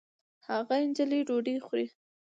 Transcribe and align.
هغه 0.47 0.75
نجلۍ 0.87 1.21
ډوډۍ 1.27 1.55
خوري 1.65 1.87